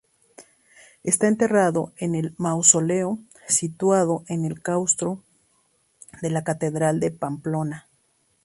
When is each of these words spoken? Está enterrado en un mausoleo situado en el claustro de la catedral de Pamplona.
Está 1.11 1.25
enterrado 1.27 1.93
en 1.95 2.15
un 2.15 2.33
mausoleo 2.39 3.19
situado 3.47 4.23
en 4.27 4.45
el 4.45 4.59
claustro 4.59 5.21
de 6.23 6.31
la 6.31 6.43
catedral 6.43 6.99
de 6.99 7.11
Pamplona. 7.11 7.87